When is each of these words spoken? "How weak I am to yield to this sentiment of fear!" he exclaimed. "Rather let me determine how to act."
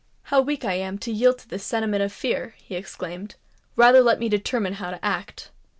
"How 0.23 0.41
weak 0.41 0.65
I 0.65 0.73
am 0.73 0.97
to 0.97 1.11
yield 1.11 1.37
to 1.37 1.47
this 1.47 1.63
sentiment 1.63 2.01
of 2.01 2.11
fear!" 2.11 2.55
he 2.57 2.73
exclaimed. 2.75 3.35
"Rather 3.75 4.01
let 4.01 4.17
me 4.17 4.29
determine 4.29 4.73
how 4.73 4.89
to 4.89 5.05
act." 5.05 5.51